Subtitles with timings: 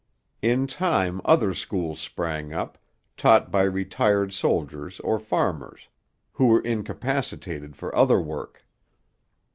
[0.41, 2.79] In time other schools sprang up,
[3.17, 5.89] taught by retired soldiers or farmers
[6.31, 8.65] who were incapacitated for other work.